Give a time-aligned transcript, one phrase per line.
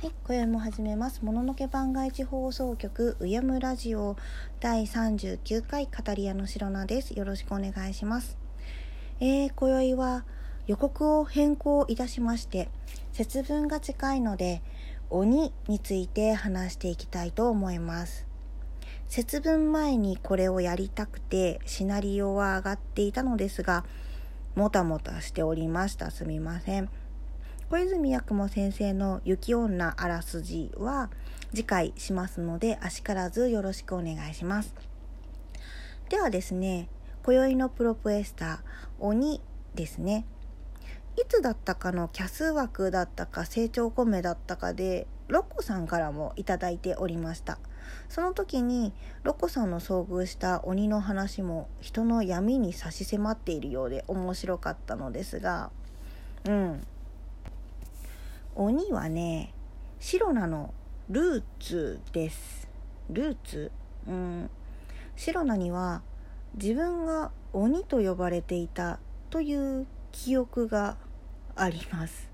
[0.00, 1.24] はい、今宵も始めます。
[1.24, 4.16] もののけ番外地放送局うやむラジオ
[4.60, 7.18] 第39回語り屋の白菜です。
[7.18, 8.38] よろしくお願いします。
[9.18, 10.24] えー、今宵は
[10.68, 12.68] 予告を変更いたしまして、
[13.10, 14.62] 節分が近いので
[15.10, 18.24] 鬼について話していきたいと思います。
[19.08, 23.84] 節分前にこれをやりたくてシナリオは上がっていたのですが、
[24.54, 26.12] もたもたしておりました。
[26.12, 26.88] すみません。
[27.70, 31.10] 小泉八雲先生の雪女あらすじは
[31.50, 34.74] 次回しますので、あしからずよろしくお願いします。
[36.08, 36.88] ではですね、
[37.22, 38.58] 今宵のプロプエスター、
[39.00, 39.42] 鬼
[39.74, 40.24] ですね。
[41.18, 47.58] いつだったかのキャス枠だったか成長コメだったかで、ロコさんからもいいておりました。
[48.08, 48.94] その時に
[49.24, 55.70] ロコさんの遭遇した鬼の話も人の闇に差し迫っているようで面白かったのですが、
[56.46, 56.86] うん、
[58.54, 59.54] 鬼はね
[60.00, 60.74] 白菜の
[61.08, 62.68] ルーツです。
[63.10, 63.72] ルーツ？
[64.06, 64.50] うん。
[65.16, 66.02] 白菜には
[66.54, 68.98] 自分が鬼と呼ばれていた
[69.30, 70.96] という記憶が
[71.56, 72.28] あります。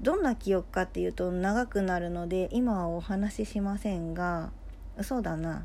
[0.00, 4.50] どんな記憶かっていうと長くなるので今はお話ししませんが
[5.02, 5.64] そうだな。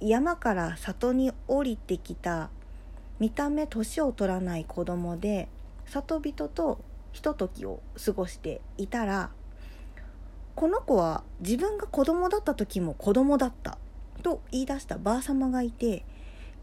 [0.00, 2.50] 山から里に降りてきた
[3.18, 5.48] 見た目年を取らない子供で
[5.86, 6.80] 里人と
[7.12, 9.30] ひとときを過ごしていたら
[10.54, 13.78] この子は自分が子供だった時も子供だった
[14.22, 14.98] と言い出した。
[14.98, 16.04] ばあ様がいて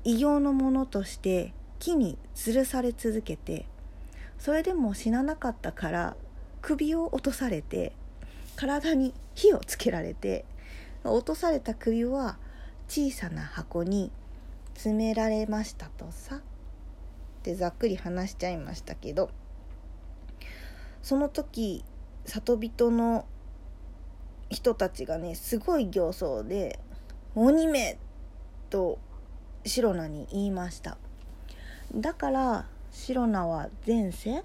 [0.03, 3.65] 異形のものとして木に吊るされ続けて
[4.37, 6.15] それでも死ななかったから
[6.61, 7.93] 首を落とされて
[8.55, 10.45] 体に火をつけられて
[11.03, 12.37] 落とされた首は
[12.87, 14.11] 小さな箱に
[14.73, 16.37] 詰められましたとさ。
[16.37, 16.39] っ
[17.43, 19.29] てざっくり話しちゃいましたけど
[21.07, 21.85] その時
[22.25, 23.25] 里人の
[24.49, 26.81] 人たちがねすごい形相で
[27.33, 27.97] 「鬼め!」
[28.69, 28.99] と
[29.63, 30.97] 白菜に言いました。
[31.95, 34.43] だから白菜は前世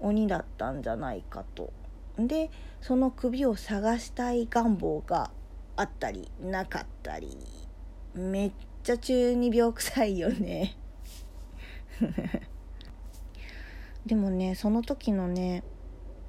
[0.00, 1.72] 鬼だったんじゃないかと。
[2.18, 2.50] で
[2.80, 5.30] その首を探したい願望が
[5.76, 7.38] あったりなかったり。
[8.14, 10.76] めっちゃ中二病臭いよね。
[14.04, 15.62] でもねその時のね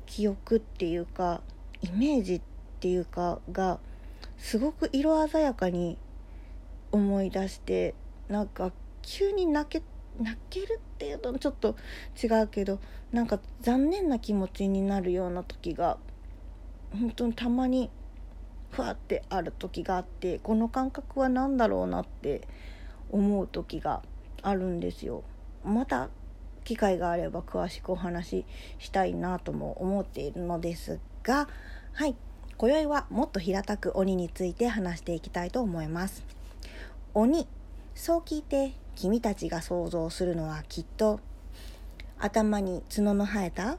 [0.06, 1.42] 記憶っていうか
[1.82, 2.42] イメージっ
[2.80, 3.80] ていうかが
[4.38, 5.98] すごく色鮮やかに
[6.92, 7.94] 思い出して
[8.28, 8.72] なんか
[9.02, 9.84] 急に泣け
[10.20, 11.76] 泣けるっていうとちょっと
[12.22, 12.80] 違うけど
[13.12, 15.98] なんか残念な気持ちになるような時が
[16.92, 17.90] 本当にたまに
[18.72, 22.48] ふわってある時があってこの感覚は何だろうなって
[23.12, 24.02] 思う時が
[24.42, 25.24] あるんですよ。
[25.64, 26.10] また
[26.66, 28.46] 機会があれば詳しくお話し
[28.80, 31.48] したいなとも思っているのですが
[31.94, 32.16] はい。
[32.58, 36.24] 今宵はもっと平たく鬼について話していきたいと思います。
[37.14, 37.48] 鬼
[37.94, 41.20] そう聞いて君たちが想像するのはきっと
[42.18, 43.78] 頭に角の生えた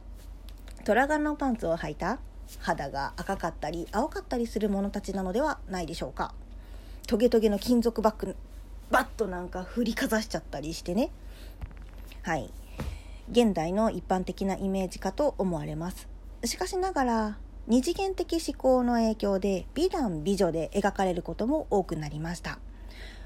[0.84, 2.18] 虎柄のパンツを履いた
[2.60, 6.34] 肌が赤かったり青かったりする者たちなのではないでしょうか。
[7.06, 8.36] トゲトゲの金属バッグ
[8.90, 11.10] バッとなんか振りかざしちゃったりしてね。
[12.22, 12.50] はい。
[13.30, 16.08] 現代の一般的なイメージかと思われます。
[16.44, 22.60] しかしながら二次元的思考の影響で美男美女で描かれることも多くなりました。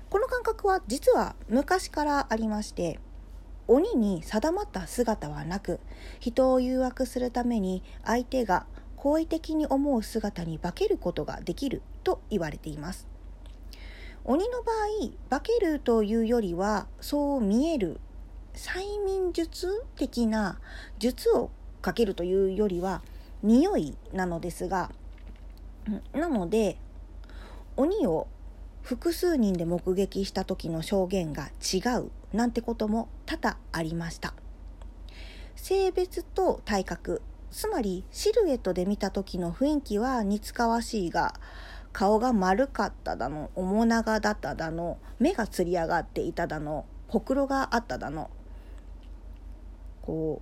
[0.09, 2.99] この感覚は実は昔からありまして
[3.69, 5.79] 鬼に定まった姿はなく
[6.19, 8.67] 人を誘惑するために相手が
[8.97, 13.07] 好意的に思う姿に化けることができると言われています。
[14.25, 18.01] 鬼の場合化けるというよりはそう見える
[18.61, 20.61] 催眠術的な
[20.99, 21.51] 術を
[21.81, 23.01] かけるというよりは
[23.43, 24.93] 匂いなのですが
[26.13, 26.77] なので
[27.79, 28.27] 鬼を
[28.83, 34.35] 複数人で目撃した時の証言が違うなんてことも多々ありました。
[35.57, 41.35] 性別と体格つまりシルエットで見た時の雰囲気は似つかわしいが
[41.95, 48.31] 顔が丸かっただの面長だっただの目がつり上がっていただのほくろがあっただの
[50.03, 50.41] こ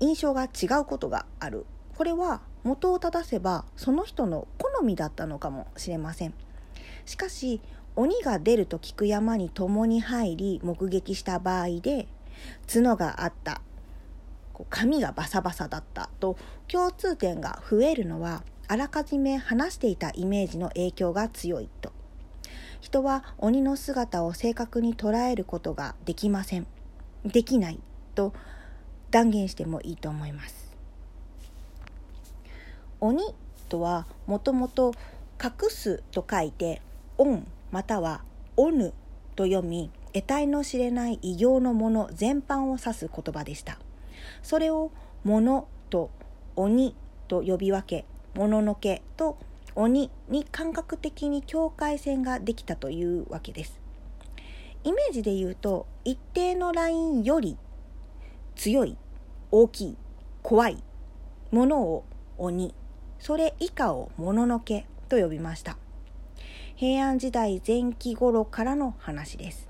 [0.00, 1.66] う印象が違うことがある。
[1.96, 6.34] これは元を正せばその人の好みだったのかもしれません。
[7.06, 7.60] しかし
[7.96, 12.08] 鬼が出ると聞く山に共に入り目撃した場合で
[12.66, 13.60] 角があった。
[14.70, 16.10] 髪がバサバサだった。
[16.20, 16.36] と
[16.68, 21.92] 共通点が増えるのはあらかじめ話していたイメージの影響が強いと。
[22.80, 26.66] 人は鬼の姿を正確に捉えることができません。
[27.24, 27.80] できない。
[28.14, 28.32] と
[29.14, 30.74] 断言してもいいと思います。
[33.00, 33.22] 鬼
[33.68, 34.92] とはもともと
[35.40, 36.82] 隠すと書いて
[37.16, 38.24] オンまたは
[38.56, 38.92] オヌ
[39.36, 43.78] と読み得体の知れない異形のもの全般を指す言葉でした。
[44.42, 44.90] それを
[45.22, 46.10] 物と
[46.56, 46.96] 鬼
[47.28, 49.38] と呼び分けもののけと
[49.76, 53.78] 鬼に感覚的に境界線ができたというわけです。
[54.82, 57.56] イメージで言うと一定のラインより
[58.56, 58.96] 強い
[59.56, 59.96] 大きい
[60.42, 60.82] 怖い
[61.52, 62.04] ものを
[62.38, 62.74] 鬼
[63.20, 65.78] それ以下をもののけと呼びました。
[66.74, 69.68] 平安時代前期頃からの話です。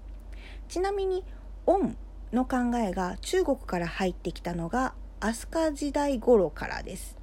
[0.69, 1.23] ちなみに
[1.67, 1.99] 「オン」
[2.33, 7.19] の考えが中国から入ってきたのが飛鳥時代頃からです。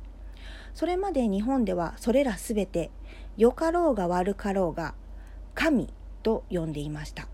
[0.75, 2.91] それまで日本ではそれらすべて
[3.37, 4.93] 良かろうが悪かろうが
[5.55, 5.91] 神
[6.21, 7.27] と呼んでいました。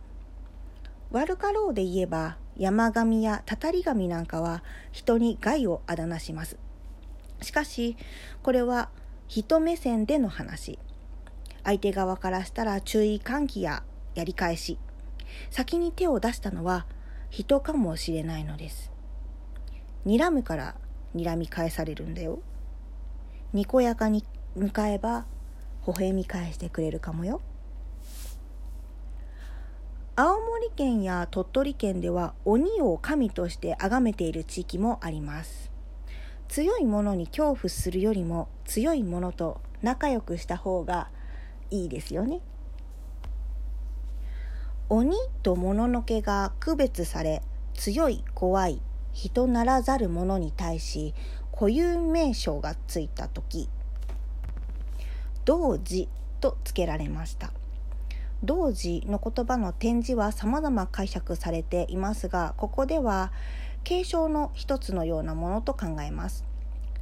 [1.11, 6.57] 悪かろうで言えば山神やたたり神なんかは人に害をあだなします。
[7.41, 7.95] しかし
[8.43, 8.89] これは
[9.27, 10.79] 人目線での話。
[11.63, 13.83] 相手側からしたら注意喚起や
[14.15, 14.77] やり返し。
[15.49, 16.85] 先に手を出したのは
[17.29, 18.91] 人かもしれないのです。
[20.05, 20.75] 睨むから
[21.15, 22.39] 睨み返されるんだよ。
[23.53, 24.25] にこやかに
[24.55, 25.25] 向かえば
[25.85, 27.41] 微笑み返してくれるかもよ。
[30.19, 35.71] 青森県や鳥取県では鬼を神として崇めている地域もあります。
[36.47, 41.11] 強いものに恐怖するよりも強いものと仲良くした方が
[41.69, 42.39] いいですよね。
[44.89, 47.43] 鬼ともののけが区別され
[47.75, 48.81] 強い怖い
[49.13, 51.13] 人ならざる者に対し
[51.51, 53.69] 固有名称がついた時
[55.45, 56.09] 同時
[56.41, 57.53] と付けられました。
[58.47, 63.33] 同時の言葉の展示は様々解釈されていますがここでは
[63.83, 66.45] 継承の一つのようなものと考えます。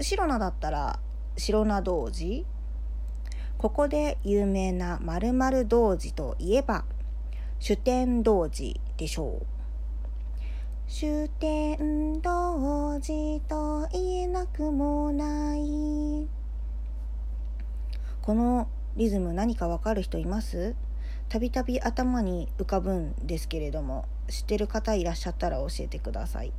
[0.02, 1.00] 白菜だったら
[1.38, 2.46] 白菜童子。
[3.60, 6.84] ここで有名な〇〇童子といえば
[7.60, 9.46] 主典童子でしょう。
[10.88, 16.28] 主典童子と言えなくもない。
[18.24, 20.76] このリズム何かわかる人います？
[21.28, 26.54] たびたび頭に浮かぶんですけれども知ってる方いらっしゃったら教えてください。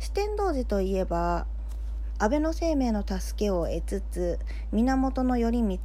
[0.00, 1.46] 四天童子といえば
[2.18, 4.38] 安倍晴明の助けを得つつ
[4.72, 5.78] 源頼光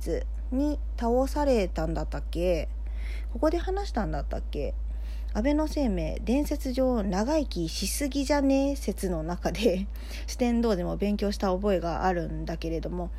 [0.52, 2.70] に倒されたんだったっけ？
[3.32, 4.74] ここで話したんだったっけ？
[5.34, 8.72] 安倍晴明伝説上長生きしすぎじゃね？
[8.72, 9.88] え説の中で
[10.28, 13.12] 四天王でも勉強した覚えがあるんだけれども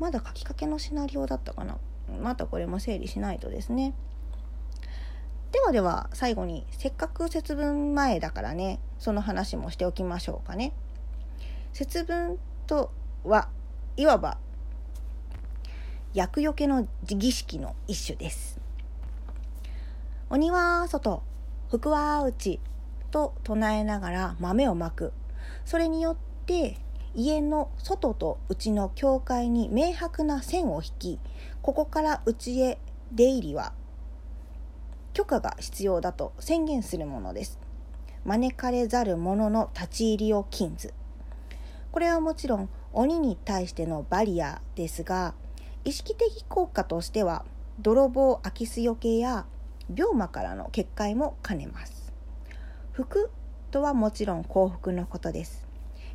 [0.00, 1.78] まだ書きかけのシナリオだったかな？
[2.22, 3.94] またこれも整理しないとですね。
[5.52, 10.72] ではでは最後にせっかく節分前だからねその話もしておきましょうかね。
[11.72, 12.90] 節分と
[13.24, 13.48] は
[13.96, 14.38] いわば
[16.12, 18.60] 厄除けの儀式の一種です。
[20.30, 21.22] 鬼は外
[21.70, 22.60] 福は内
[23.10, 25.12] と唱えながら豆をまく。
[25.64, 26.16] それによっ
[26.46, 26.78] て
[27.14, 31.18] 家の外と内の境界に明白な線を引き
[31.62, 32.78] ここから内へ
[33.12, 33.72] 出入りは
[35.12, 37.58] 許可が必要だと宣言するものです。
[38.24, 40.92] 招かれざる者の立ち入りを禁ず。
[41.92, 45.34] これはもちろん鬼に対してのバリアですが
[45.84, 47.44] 意識的効果としては
[47.78, 49.46] 泥棒空き巣よけや
[49.94, 52.12] 病魔からの結界も兼ねます。
[52.92, 53.30] 福
[53.70, 55.66] とはもちろん幸福のことです。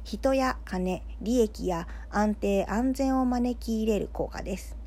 [0.04, 4.78] 人や金利益や安定安全を招き入れる効果です。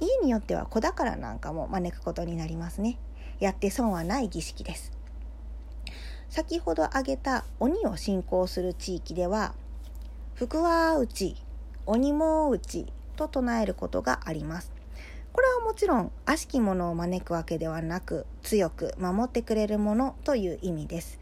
[0.00, 2.98] 家によっては子宝なんかも招くことになりますね。
[3.40, 4.92] やって損はない儀式です。
[6.28, 9.54] 先ほど挙げた鬼を信仰する地域では
[10.34, 11.36] 福は内
[11.86, 14.72] 鬼も内と唱えることがあります。
[15.32, 21.18] これはもちろん悪しきものを招くわけではなく強く守ってくれるものという意味です。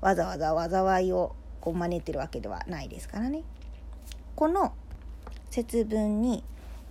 [0.00, 1.34] わざわざ災いを
[1.68, 3.42] こう招いてるわけではないですからね。
[4.34, 4.72] この
[5.50, 6.42] 節分に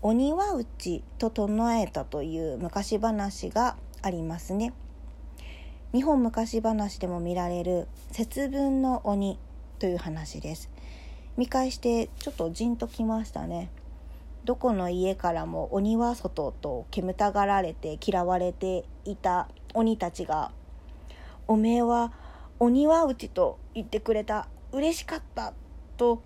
[0.04, 4.74] 鬼は内と唱えたという昔話がありますね。
[5.94, 9.40] 日本昔話でも見られる節分の鬼
[9.80, 10.70] という話です。
[11.38, 13.72] 見返してちょっとじんときましたね。
[14.46, 20.52] どこの家からも鬼は外と煙たがられて嫌われていた鬼たちが
[21.50, 22.14] 「おめえは
[22.60, 24.48] 鬼は内と言ってくれた。
[24.72, 25.54] 嬉しかった」
[25.98, 26.22] と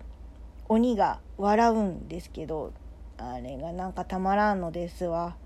[0.68, 2.72] 鬼が笑うんですけど
[3.18, 5.36] あれがなんかたまらんのですわ。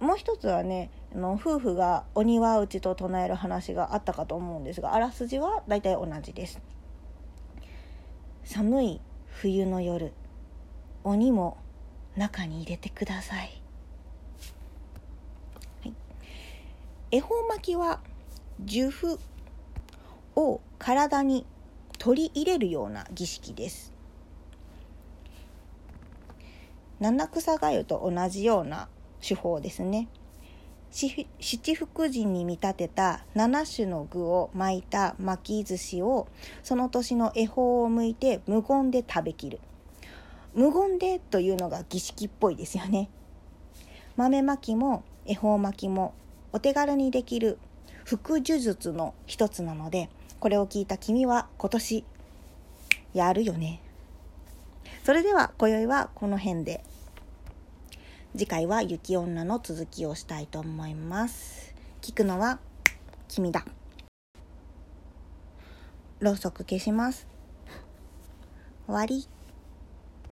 [0.00, 6.60] もう一つはねあの夫婦が鬼は内と唱える話があったかと思うんですがあらすじは大体同じです。
[8.44, 10.12] 寒い冬の夜
[11.04, 11.58] 鬼も
[12.16, 13.62] 中に入れてください、
[15.82, 15.94] はい、
[17.10, 18.00] 恵方巻きは
[18.64, 19.20] 呪符
[20.34, 21.44] を体に
[21.98, 23.92] 取り入れるような儀式です。
[27.00, 28.88] 七草がゆと同じような
[29.20, 30.08] 手法ですね。
[30.90, 36.28] 七福神に見立てた7種の具を巻いた巻き寿司を
[36.62, 39.60] その年の恵方を向いて無言で食べきる。
[40.54, 43.10] 無言でというのが儀式っぽいですよね。
[44.16, 46.14] 豆巻きも恵方巻きも
[46.52, 47.58] お手軽にできる
[48.04, 50.08] 福呪術の一つなので
[50.40, 52.04] これを聞いた君は今年
[53.12, 53.80] やるよね。
[55.04, 56.84] それでは今宵はこの辺で。
[58.36, 61.74] 次回は雪女の続きをしたいと思います。
[62.02, 62.60] 聞くのは
[63.26, 63.64] 君だ。
[66.20, 67.26] ろうそく消します。
[68.86, 69.26] 終わり。